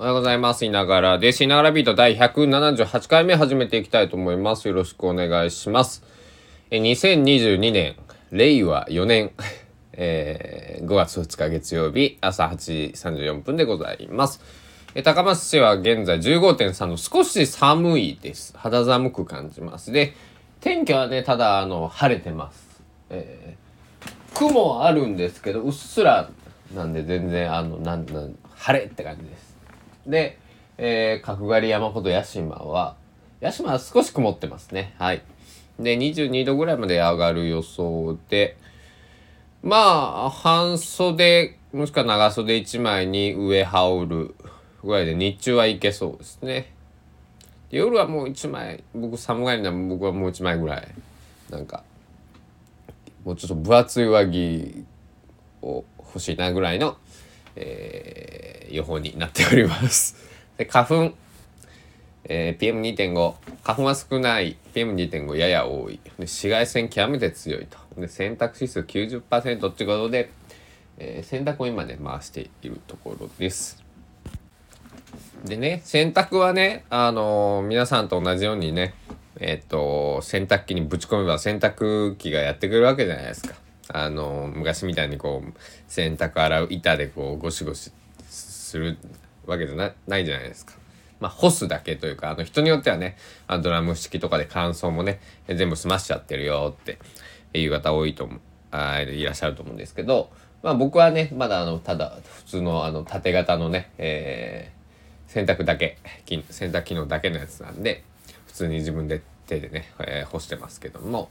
[0.00, 0.64] おはようございます。
[0.64, 1.42] いながらです。
[1.42, 4.68] いながらビート第178回目始めていきたいと思います。
[4.68, 6.04] よろしくお願いします。
[6.70, 7.96] え2022年、
[8.30, 9.32] 令和4年、
[9.94, 14.40] えー5月2日月曜日朝8時34分でございます。
[14.94, 18.54] え高松市は現在15.3度、少し寒いです。
[18.56, 19.90] 肌寒く感じます。
[19.90, 20.14] で、
[20.60, 22.80] 天気はね、ただ、あの、晴れてます。
[23.10, 23.68] えー
[24.36, 26.30] 雲あるんですけどうっすら
[26.72, 29.47] なんで全然あのなんなん晴れって感じです
[30.08, 30.38] で、
[30.78, 32.96] えー、角刈り山ほど屋島は
[33.40, 34.94] 屋島は少し曇ってますね。
[34.98, 35.22] はい。
[35.78, 38.56] で22度ぐらいまで上がる予想で
[39.62, 44.34] まあ半袖もしくは長袖1枚に上羽織る
[44.82, 46.72] ぐらいで日中はいけそうですね。
[47.70, 50.88] 夜はもう1枚僕寒がりなんで僕はもう1枚ぐらい
[51.50, 51.84] なんか
[53.24, 54.84] もうちょっと分厚い上着
[55.60, 56.96] を欲しいなぐらいの、
[57.58, 60.14] えー予報になっております。
[60.58, 61.14] で花粉、
[62.24, 70.28] えー PM2.5 花粉は少ない PM2.5 やや多いで紫外線極めて強いとで洗濯指数90%ってことで、
[70.98, 73.82] えー洗濯を今ね回しているところです。
[75.44, 78.94] でね洗濯はねあのー皆さんと同じようにね
[79.40, 83.54] えっ、と洗濯機にぶち込めば洗濯機がやってくるわけじゃないですか。
[83.92, 85.52] あの昔みたいにこう
[85.86, 87.90] 洗濯洗う板でこうゴシゴシ
[88.28, 88.98] する
[89.46, 90.74] わけじゃなないじゃないですか。
[91.20, 96.98] まあ干すだけというかあの人によってはねあドラム式とかで乾燥もね全部済ましちゃってるよって
[97.54, 100.30] いう方多いと思うあいらっしゃると思うんですけど、
[100.62, 104.78] まあ、僕はねまだあのただ普通のあの縦型のね、えー
[105.28, 108.02] 洗濯だけ洗濯機能だけのやつなんで
[108.46, 111.28] 普通に自分で手でね、えー干してますけども、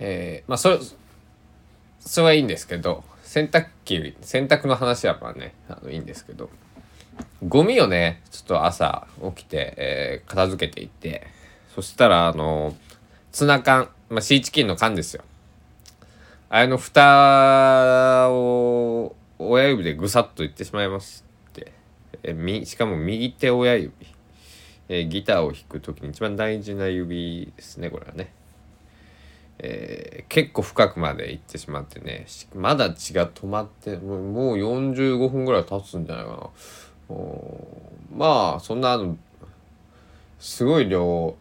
[0.00, 0.78] えーまあそれ
[2.06, 6.48] それはいいんですけど洗濯機洗濯の話はまあねあのいいんですけど
[7.46, 11.26] ゴミをねちょっと朝起きて、えー片付けていって
[11.74, 12.74] そしたらあの
[13.32, 15.22] ツナ缶、まあ、シーチキンの缶ですよ。
[16.48, 21.22] あれの蓋を親指でぐさっといってしまいまし
[21.52, 21.72] て、
[22.22, 23.92] えみしかも右手親指、
[24.88, 28.32] えギターを弾く時に一番大事な指ですねこれはね、
[29.58, 37.16] えー結構深くまで行ってしまってねまだ血が止まってもうもう45分ぐらい経つんじゃないかな。
[38.14, 39.16] まあそんなあの
[40.40, 41.34] すごい量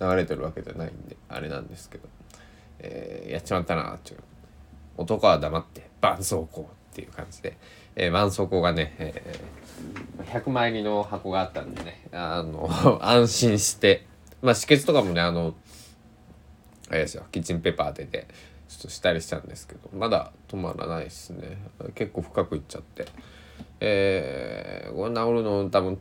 [0.00, 2.08] 流れてるわけじゃないんであれなんですけど、
[2.80, 4.20] えーやっちまったなっていう。
[4.96, 6.64] 男は黙って絆創膏っ
[6.94, 7.56] ていう感じで、
[7.96, 12.68] えー、絆創膏がね、えー100枚入りの箱があったんでねあの
[13.02, 14.06] 安心して。
[14.40, 15.54] まあ止血とかもねあの
[16.90, 18.26] あれですよキッチンペーパーでで
[18.68, 19.90] ちょっとしたりしたんですけど。
[19.92, 21.58] まだ止まらないですね。
[21.94, 23.06] 結構深くいっちゃって。
[23.80, 25.98] えー、これ治るの多分、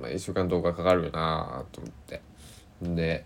[0.00, 2.20] まあ、1週間10日かかるよなと思って。
[2.82, 3.24] で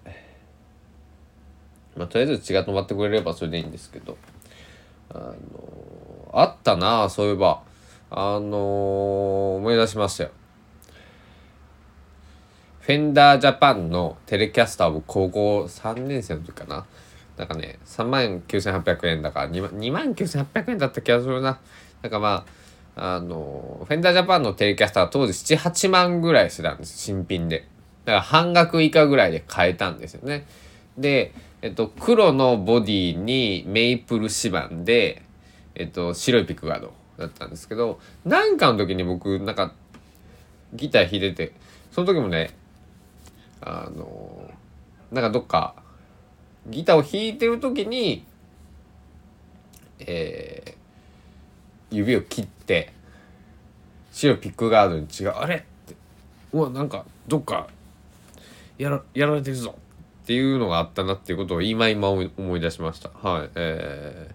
[1.97, 4.17] まあとりあえず血が止まってくれればそれでいいんですけど。
[5.11, 5.35] あの
[6.33, 7.63] あったなそういえば。
[8.11, 10.31] あの思い出しましたよ。
[12.85, 16.85] フェンダージャパンのテレキャスターを高校3年生の時かな。
[17.39, 21.59] なんかね、3万9800円だから2万 ,2 万9800円だった気がするな。
[22.03, 22.45] なんかま
[22.95, 27.67] あ、あの、フェンダージャパンのテレキャスターは当時7、8万ぐらいしてたんです新品で。
[28.05, 30.47] だから半額以下ぐらいで買えたんですよね。
[30.99, 35.23] で、えっと、黒のボディにメイプル指板で、
[35.75, 39.73] えっと、白いピックガードだったんですけど、なんかの時に僕、なんか、
[40.75, 41.53] ギター弾いてて、
[41.91, 42.51] その時もね、
[43.61, 44.51] あの
[45.13, 45.75] なんかどっか
[46.67, 48.25] ギターを弾いてる時に、
[50.01, 50.75] えー
[51.91, 52.93] 指を切って
[54.11, 55.29] 白ピックガードに違う。
[55.37, 55.57] あれ？
[55.57, 55.95] って。
[56.53, 57.69] うわなんかどっか
[58.79, 59.77] やらやられてるぞ。
[60.25, 63.11] っていうのがあったなっていうことを今今思い思い出しました。
[63.11, 64.31] はい、え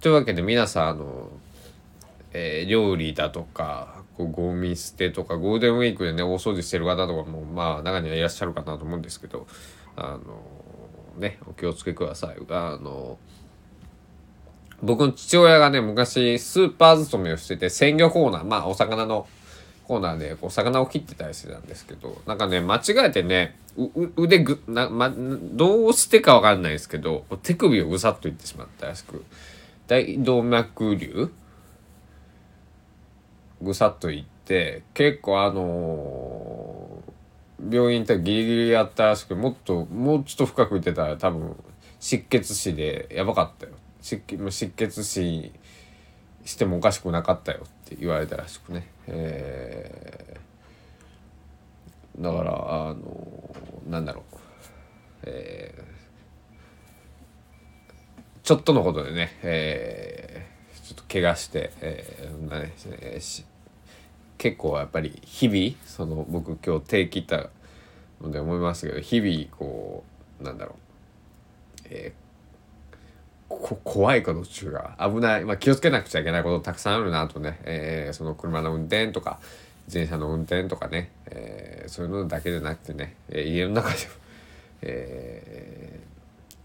[0.00, 1.28] ーというわけで皆さんあの
[2.32, 9.46] えー料理だとかこうゴミ捨てとかゴールデンウィークでね大掃除してる方とかもまあ中にはいらっしゃるかなと思うんですけど
[9.96, 10.40] あの
[11.18, 12.36] ねお気をつけください。
[12.50, 13.18] あの
[14.82, 19.26] 僕の父親がね昔スーパー勤めをしてて鮮魚コーナーまあお魚の
[19.84, 23.56] コーナーでこう魚を切ってたりしてたんですけどなんかね間違えてね
[24.16, 29.24] 腕ぐな、ま、どうしてかわかんないですけど手首をぐさっといってしまったらしく
[29.86, 31.30] 大動脈瘤
[33.62, 36.86] ぐさっといって結構あのー
[37.70, 41.56] 病院行ったらギリギリやったらしくもっともうちょっと深くいってたら多分
[41.98, 43.72] 失血死でやばかったよ。
[44.00, 45.52] 失血もう失血死
[46.44, 53.54] してもおかしくなかったよって言われたらしくね、えー、だからあの
[53.88, 54.36] なんだろう、
[55.24, 60.35] えー、ちょっとのことでね、えー、
[60.86, 63.44] ちょっと怪我して、えーねえー、
[64.38, 67.48] 結構やっぱり日々その僕今日手切った
[68.20, 70.04] ので思いますけど日々こ
[70.40, 70.74] うなんだろう、
[71.90, 72.26] えー
[73.48, 79.38] 怖いこと中が危ない、まあ、気をつけなくちゃいけないことたくさんあるなとね、えー、その車の運転とか
[79.86, 84.00] 自転車の運転とかね、えー、そういうのだけじゃなくてね、えー、家の中でも、
[84.82, 86.00] え、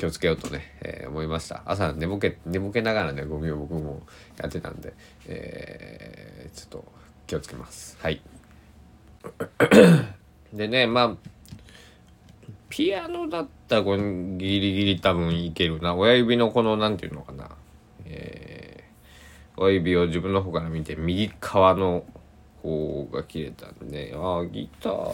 [0.01, 1.62] 気をつけようとね、えー、思いました。
[1.63, 4.01] 朝寝ぼけ寝ぼけながらねゴミを僕も
[4.39, 4.95] やってたんで、
[5.27, 6.92] えー、ちょっと
[7.27, 8.00] 気をつけます。
[8.01, 8.19] はい。
[10.51, 11.15] でねまあ
[12.68, 15.94] ピアノだったらこれギリギリ多分いけるな。
[15.94, 17.51] 親指のこの何て言うのかな。
[18.06, 22.06] えー、親指を自分の方から見て右側の
[22.63, 25.13] 方が切れたんでああギター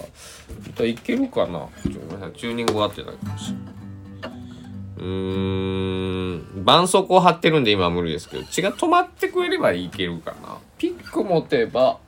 [0.63, 1.67] ギターいけるかな。
[1.83, 2.39] ちょっとごめんなさい。
[2.39, 3.86] チューニング終わってないかもしれない。
[4.97, 6.63] うーん。
[6.65, 10.57] 絆創膏貼ってるんで今は無理ですけど血が止まってくれればいけるかな。
[10.77, 11.99] ピック持てば。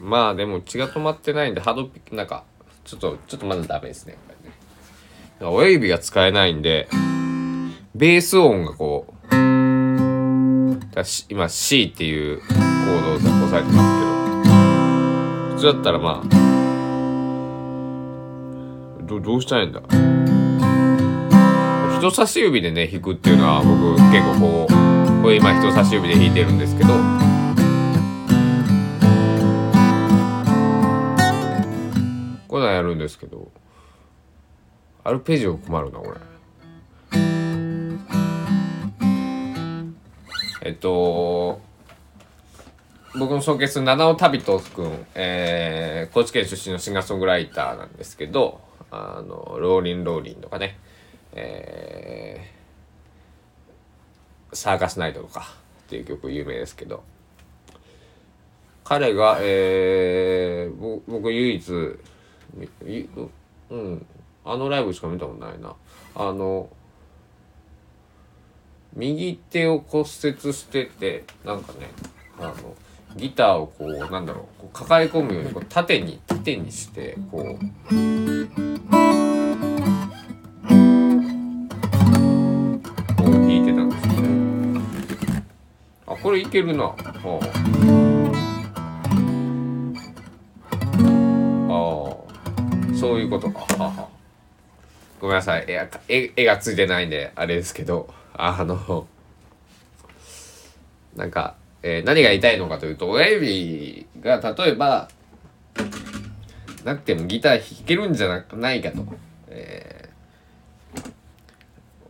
[0.00, 2.44] まあでも血が止まってないんでハードピックなんか
[2.84, 4.16] ちょっとちょっとまだダメですね。
[4.26, 4.32] こ
[5.40, 6.88] れね親指が使えないんで
[7.94, 9.12] ベース音がこう
[11.28, 14.08] 今 C っていうコードを押さえてますけど。
[15.58, 16.37] 普通だったらまあ
[19.08, 19.80] どどうしたらいいんだ？
[21.98, 26.90] 人差し指でね弾くっていうのは僕結構こうこれ今人差し指で弾いてるんですけど。
[32.46, 33.50] こういうのやるんですけど
[35.04, 36.18] アルペジオ困るなこれ。
[40.62, 41.60] えっと
[43.18, 48.67] 僕の尊敬する七尾旅人君、えー、高知県出身のシンガーソングライターなんですけど。
[48.90, 50.78] あのローリンローリンとかね、
[51.32, 55.54] えー、サーカスナイトとか
[55.86, 57.02] っていう曲有名ですけど
[58.84, 61.98] 彼が、えー、僕唯一
[63.70, 64.06] うん、
[64.44, 65.74] あのライブしか見たことないな。
[66.14, 66.70] あの、
[68.94, 70.08] 右手を骨折
[70.52, 71.88] してて、なんかね、
[72.38, 72.54] あの、
[73.16, 77.58] ギターをこう、なんだろう、こう抱え込むようにこう縦に、縦にして、こ
[77.92, 77.94] う、
[86.48, 86.84] あ、これいけるな。
[86.84, 86.94] は
[91.68, 92.92] あ。
[92.92, 93.60] あそういうことか。
[93.82, 94.08] はは。
[95.20, 95.64] ごめんなさい。
[95.68, 98.12] 絵絵絵がついてないんであれですけど。
[98.34, 99.06] あの。
[101.16, 105.08] なんか、えー、何が言いたいのかというと親指が例えば
[106.84, 109.04] なくてもギター弾けるんじゃなないかと、
[109.48, 111.12] えー、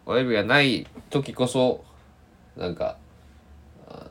[0.05, 1.85] 親指がない時こそ
[2.55, 2.99] なんか
[3.88, 4.08] あの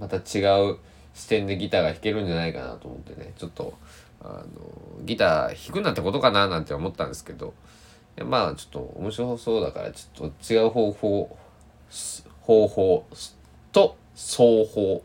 [0.00, 0.78] また違う
[1.14, 3.32] 視点でギターが弾けるんじゃないかなと思ってね。
[3.36, 3.74] ちょっと
[4.20, 7.54] あのギター弾くなんてことかななんて思ったんですけど。
[8.24, 11.38] まあちょっと面白そうだからちょっと違う方法
[12.40, 13.06] 方法
[13.72, 15.02] と双方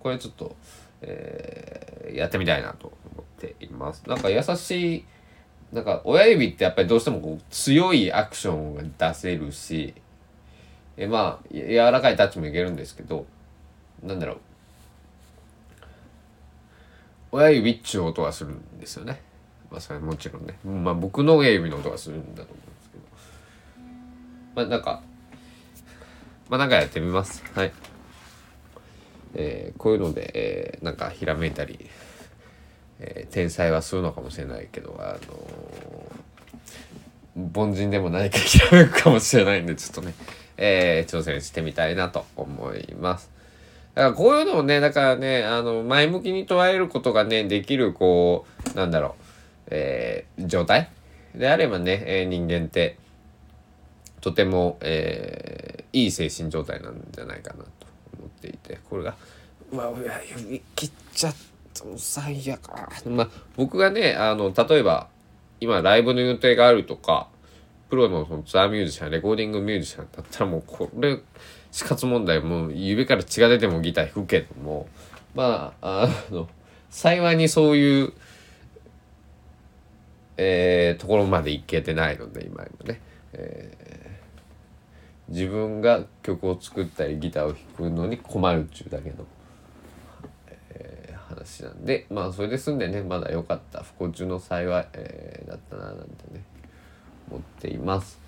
[0.00, 0.54] これちょっと、
[1.00, 4.02] えー、やってみたいなと思っています。
[4.06, 5.04] なんか優しい
[5.72, 9.94] なんか親指ってやっぱりどうしてもこう強いアクションが出せるし
[10.96, 13.26] えまあ柔らかいタッチもいけるんですけど
[14.04, 14.38] なんだろう
[17.32, 19.20] 親指っちゅう音がするんですよね。
[19.70, 20.56] まあそれもちろんね。
[20.64, 23.04] まあ僕の親指の音がするんだと思うんですけど。
[24.54, 25.02] まあなんか、
[26.48, 27.42] まあなんかやってみます。
[27.54, 27.72] はい。
[29.34, 31.90] えー、こういうので、えー、なんかひらめいたり、
[33.00, 35.16] えー、天才はするのかもしれないけど、あ
[37.34, 40.14] の凡人でも何かひらめくかもしれないんで、ちょっとね、
[40.56, 43.33] え挑戦してみたいなと思います。
[43.94, 49.12] だからこういうのをね、だからね、あの、前向きに捉えることがね、できる、こう、なんだろう、
[49.68, 50.90] えー、状態
[51.34, 52.98] であればね、えー、人間って、
[54.20, 57.70] とても、えー、いい精神状態なんじゃないかなと
[58.18, 59.14] 思っていて、これが、
[59.70, 61.34] うわ、親指切っちゃっ
[61.72, 62.60] たの最悪。
[63.08, 65.08] まあ、僕がね、あの、例えば、
[65.60, 67.28] 今ライブの予定があるとか、
[67.90, 71.18] プロのそのツアーミュージシャン、レコーディングミュージシャンだったらもうこれ、
[71.74, 74.86] 死活問題も指から血が出てもギター弾くけども。
[75.34, 76.48] まああの
[76.88, 78.12] 幸いにそういう
[80.36, 83.00] えー、ところまでいけてないので今今ね、
[83.32, 89.26] えー、自分が曲を作ったりギターを弾くのに困るっちゅうだけの、
[90.70, 92.06] えー、話なんで。
[92.08, 96.44] まあそれで済んでねまだ良かった不幸中の幸い、えー、だったななんてね
[97.28, 98.23] 思っています。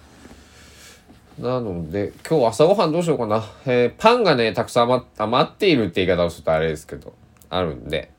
[1.39, 7.13] なので今日朝ごはんどうしようかな、えー、パンがねたくさん余余っているって言い方はちょっとあれですけど
[7.51, 8.11] あるんで。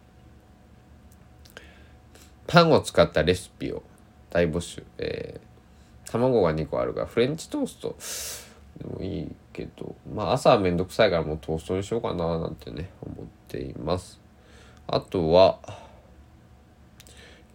[2.47, 3.83] パンを使ったレシピを
[4.29, 7.95] 大募集、えー、卵が2個あるがフレンチトースト。
[8.77, 14.19] でもいいけどまあ朝はめんどくさいからもうトーストにしようかななんてね思っています。
[14.87, 15.59] あとは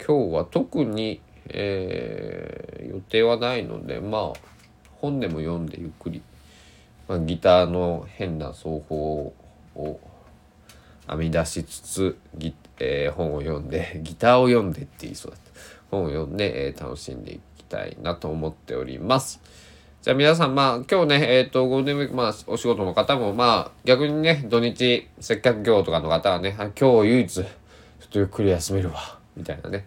[0.04, 4.38] 今日は特に、えー、予定はないのでまあ
[5.02, 6.23] 本でも読んでゆっくり、
[7.09, 9.35] まあ、ギターの変な奏法
[9.75, 10.00] を
[11.09, 15.50] 編み出しつつギ、えー、本を読んで ギターを読んでって言いそうだった。
[15.90, 19.40] 本を読んで、えー、楽しんでいきたいなと思っております。
[20.00, 26.71] じゃあ皆さん、まあ今日ね、えっ、ー、と、ゴールデンウィーク、まあお仕事の方も、まあ逆にね、土日、接客業とかの方はね、今
[27.02, 27.47] 日唯一、ちょっ
[28.11, 29.87] とゆっくり休めるわ、みたいなね、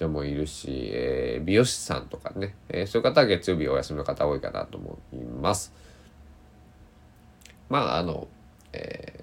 [0.00, 5.72] 人もいるし、えー、美容師さんとかね、えー、そういう方は月曜日お休みの方多いかなと思います。
[7.68, 8.26] まああの、
[8.72, 9.22] え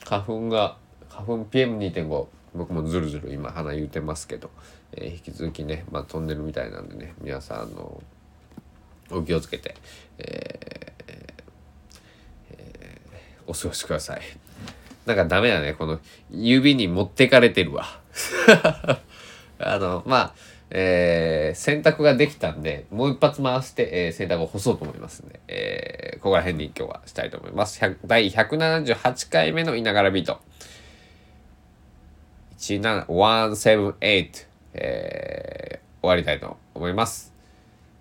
[0.00, 0.76] ー、花粉が、
[1.08, 4.50] 花粉 PM2.5、僕もずるずる今鼻言うてますけど、
[4.92, 8.02] えー、引き続きね、まあ、飛んでるみたいなんでね皆さんあの
[9.10, 9.76] お気をつけて、
[10.18, 11.14] えー
[12.50, 14.20] えー、お過ごしください
[15.06, 16.00] なんかダメだねこの
[16.30, 17.86] 指に持ってかれてるわ
[19.62, 20.34] あのまあ
[20.70, 27.80] えー、洗濯ができたんで、もう一発回して、えー、洗濯を干そうと思いますんで、えー、ここら辺に今日はしたいと思います。
[28.06, 30.40] 第178回目のいながらビート。
[32.58, 37.34] 17178、えー、終わりたいと思います。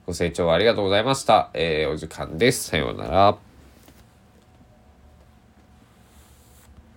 [0.05, 1.49] ご清聴ありがとうございました。
[1.53, 2.69] えー、お時間です。
[2.69, 3.48] さようなら。